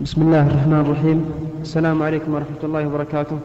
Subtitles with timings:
[0.00, 1.30] بسم الله الرحمن الرحيم
[1.62, 3.38] السلام عليكم ورحمة الله وبركاته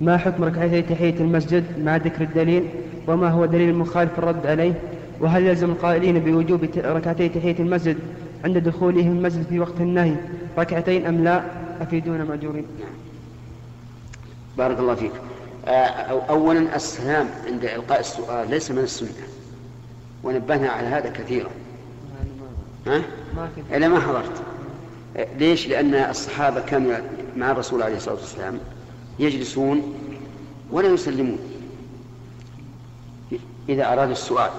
[0.00, 2.68] ما حكم ركعتي تحية المسجد مع ذكر الدليل
[3.08, 4.74] وما هو دليل المخالف الرد عليه
[5.20, 7.98] وهل يلزم القائلين بوجوب ركعتي تحية المسجد
[8.44, 10.14] عند دخولهم المسجد في وقت النهي
[10.58, 11.42] ركعتين أم لا
[11.80, 12.66] أفيدون مأجورين
[14.58, 15.12] بارك الله فيك
[16.30, 19.08] أولا السلام عند إلقاء السؤال ليس من السنة
[20.24, 21.50] ونبهنا على هذا كثيرا
[22.86, 23.02] ها؟
[23.36, 24.42] ما إلا ما حضرت
[25.38, 26.94] ليش؟ لأن الصحابة كانوا
[27.36, 28.58] مع الرسول عليه الصلاة والسلام
[29.18, 29.94] يجلسون
[30.70, 31.38] ولا يسلمون.
[33.68, 34.50] إذا أرادوا السؤال.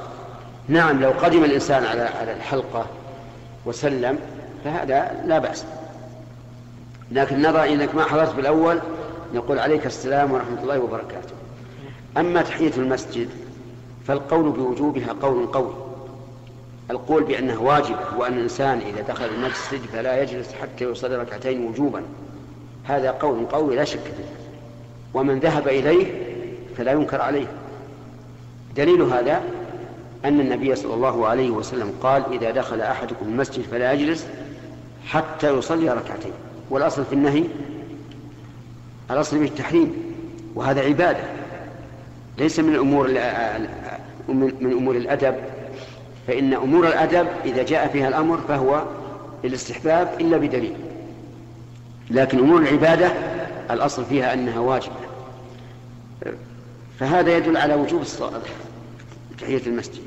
[0.67, 2.85] نعم لو قدم الإنسان على على الحلقة
[3.65, 4.19] وسلم
[4.63, 5.65] فهذا لا بأس.
[7.11, 8.79] لكن نرى إنك ما حضرت بالأول
[9.33, 11.33] نقول عليك السلام ورحمة الله وبركاته.
[12.17, 13.29] أما تحية المسجد
[14.07, 15.73] فالقول بوجوبها قول قوي.
[16.91, 22.01] القول بأنها واجبة وأن الإنسان إذا دخل المسجد فلا يجلس حتى يصلي ركعتين وجوبا.
[22.83, 24.23] هذا قول قوي لا شك فيه.
[25.13, 26.21] ومن ذهب إليه
[26.77, 27.47] فلا ينكر عليه.
[28.75, 29.41] دليل هذا
[30.25, 34.27] أن النبي صلى الله عليه وسلم قال إذا دخل أحدكم المسجد فلا يجلس
[35.07, 36.33] حتى يصلي ركعتين.
[36.69, 37.43] والأصل في النهي
[39.11, 40.15] الأصل في التحريم.
[40.55, 41.23] وهذا عبادة.
[42.37, 43.07] ليس من أمور
[44.27, 45.35] من أمور الأدب
[46.27, 48.83] فإن أمور الأدب إذا جاء فيها الأمر فهو
[49.43, 50.75] للاستحباب إلا بدليل.
[52.11, 53.11] لكن أمور العبادة
[53.71, 54.95] الأصل فيها أنها واجبة.
[56.99, 58.03] فهذا يدل على وجوب
[59.41, 60.01] تحية المسجد.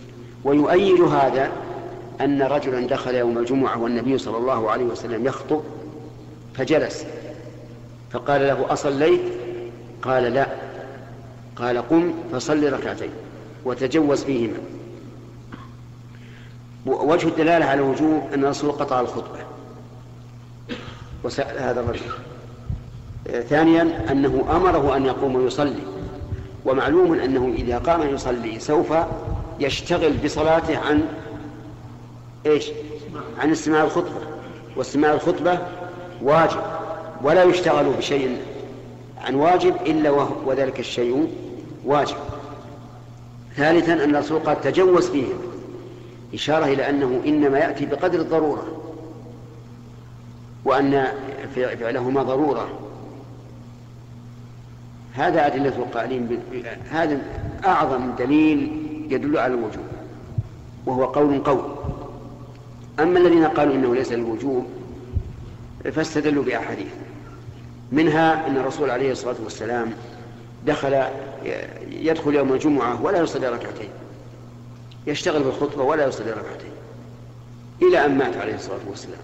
[0.44, 1.50] ويؤيد هذا
[2.20, 5.62] أن رجلا دخل يوم الجمعة والنبي صلى الله عليه وسلم يخطب
[6.54, 7.06] فجلس.
[8.12, 9.20] فقال له أصليت؟
[10.02, 10.46] قال لا.
[11.56, 13.10] قال قم فصل ركعتين
[13.64, 14.58] وتجوز فيهما.
[16.86, 19.38] وجه الدلالة على الوجوب أن الرسول قطع الخطبة.
[21.24, 22.10] وسأل هذا الرجل.
[23.48, 25.82] ثانيا أنه أمره أن يقوم ويصلي.
[26.64, 28.94] ومعلوم أنه إذا قام يصلي سوف
[29.60, 31.02] يشتغل بصلاته عن
[32.46, 32.70] إيش؟
[33.38, 34.20] عن استماع الخطبة.
[34.76, 35.58] واستماع الخطبة
[36.22, 36.60] واجب.
[37.22, 38.40] ولا يشتغل بشيء
[39.18, 40.10] عن واجب إلا
[40.46, 41.28] وذلك الشيء
[41.84, 42.16] واجب.
[43.56, 45.26] ثالثا أن الرسول قد تجوز فيه.
[46.34, 48.66] إشارة إلى أنه إنما يأتي بقدر الضرورة
[50.64, 51.06] وأن
[51.54, 52.68] فعلهما ضرورة.
[55.14, 56.40] هذا أدلة القائلين
[56.90, 57.20] هذا
[57.66, 59.84] أعظم دليل يدل على الوجوب
[60.86, 61.64] وهو قول قول.
[63.00, 64.66] أما الذين قالوا إنه ليس للوجوب
[65.92, 66.92] فاستدلوا بأحاديث.
[67.92, 69.92] منها أن الرسول عليه الصلاة والسلام
[70.66, 71.02] دخل
[71.90, 73.88] يدخل يوم الجمعة ولا يصلي ركعتين.
[75.06, 76.70] يشتغل بالخطبة ولا يصلي ركعتين
[77.82, 79.20] إلى أن مات عليه الصلاة والسلام.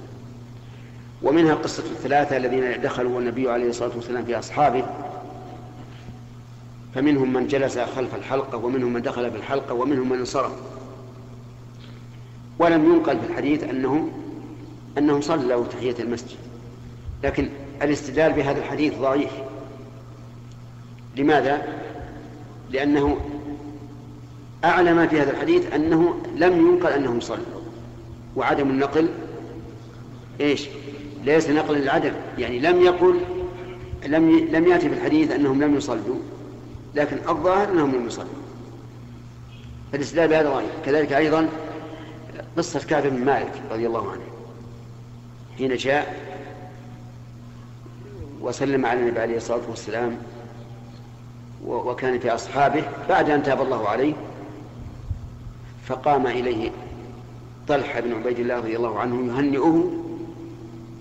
[1.22, 4.86] ومنها قصة الثلاثة الذين دخلوا النبي عليه الصلاة والسلام في أصحابه.
[6.94, 10.52] فمنهم من جلس خلف الحلقة ومنهم من دخل في الحلقة ومنهم من انصرف.
[12.58, 14.12] ولم ينقل في الحديث أنهم
[14.98, 16.38] أنهم صلوا تحية المسجد.
[17.24, 17.48] لكن
[17.82, 19.30] الاستدلال بهذا الحديث ضعيف.
[21.16, 21.62] لماذا؟
[22.70, 23.20] لأنه
[24.64, 27.62] أعلى ما في هذا الحديث أنه لم ينقل أنهم صلوا.
[28.36, 29.08] وعدم النقل
[30.40, 30.68] إيش؟
[31.24, 33.20] ليس نقل للعدم يعني لم يقل
[34.06, 34.40] لم ي...
[34.40, 36.16] لم يأتي في الحديث أنهم لم يصلوا
[36.94, 38.28] لكن الظاهر أنهم لم يصلوا.
[39.92, 41.48] فالاستدلال بهذا ضعيف كذلك أيضا
[42.56, 44.22] قصة كعب بن مالك رضي الله عنه.
[45.58, 46.32] حين جاء
[48.40, 50.16] وسلم على النبي عليه الصلاة والسلام
[51.66, 54.14] وكان في أصحابه بعد أن تاب الله عليه
[55.86, 56.70] فقام إليه
[57.68, 59.90] طلحة بن عبيد الله رضي الله عنه يهنئه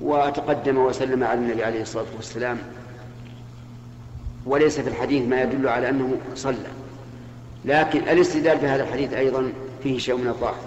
[0.01, 2.57] وتقدم وسلم على النبي عليه الصلاة والسلام.
[4.45, 6.55] وليس في الحديث ما يدل على أنه صلى
[7.65, 9.51] لكن الاستدلال بهذا الحديث أيضا
[9.83, 10.57] فيه شيء من الضعف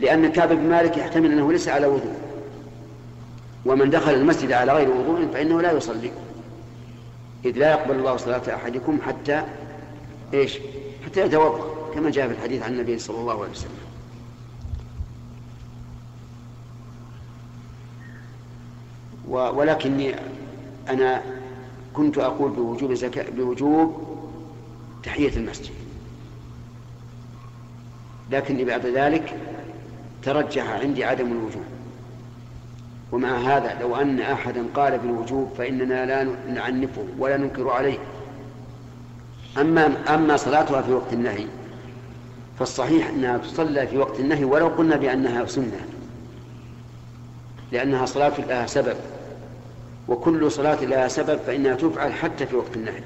[0.00, 2.14] لأن كعب بن مالك يحتمل أنه ليس على وضوء
[3.66, 6.10] ومن دخل المسجد على غير وضوء فإنه لا يصلي
[7.44, 9.42] إذ لا يقبل الله صلاة أحدكم حتى
[10.34, 10.58] إيش؟
[11.06, 11.81] حتى يتوضأ.
[11.94, 13.70] كما جاء في الحديث عن النبي صلى الله عليه وسلم.
[19.28, 20.14] ولكني
[20.88, 21.22] أنا
[21.94, 24.02] كنت أقول بوجوب زكاة بوجوب
[25.02, 25.74] تحية المسجد.
[28.30, 29.36] لكني بعد ذلك
[30.22, 31.64] ترجح عندي عدم الوجوب.
[33.12, 37.98] ومع هذا لو أن أحدا قال بالوجوب فإننا لا نعنفه ولا ننكر عليه.
[39.60, 41.46] أما أما صلاتها في وقت النهي
[42.62, 45.86] فالصحيح أنها تصلى في وقت النهي ولو قلنا بأنها سنة
[47.72, 48.96] لأنها صلاة لها سبب
[50.08, 53.02] وكل صلاة لها سبب فإنها تفعل حتى في وقت النهي.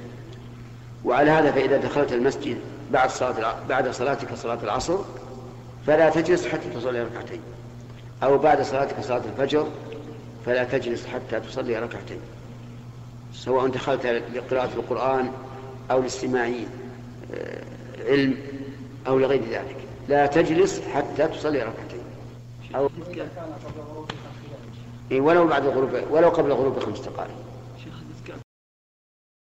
[1.05, 2.57] وعلى هذا فإذا دخلت المسجد
[2.93, 4.99] بعد صلاة بعد صلاتك صلاة العصر
[5.87, 7.41] فلا تجلس حتى تصلي ركعتين
[8.23, 9.67] أو بعد صلاتك صلاة الفجر
[10.47, 12.21] فلا تجلس حتى تصلي ركعتين.
[13.35, 15.31] سواء دخلت لقراءة القرآن
[15.91, 16.53] أو لاستماع
[17.35, 17.63] آه،
[18.09, 18.37] علم
[19.09, 19.77] أو لغير ذلك.
[20.09, 22.01] لا تجلس حتى تصلي ركعتين.
[22.75, 22.89] أو
[25.13, 27.31] ولو بعد الغروب ولو قبل غروب خمس دقائق.